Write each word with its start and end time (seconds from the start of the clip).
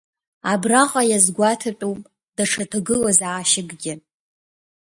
Абраҟа 0.51 1.01
иазгәаҭатәуп 1.05 1.99
даҽа 2.35 2.63
ҭагылазаашьакгьы. 2.69 3.93